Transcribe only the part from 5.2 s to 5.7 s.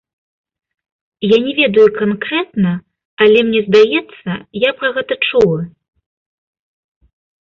чула.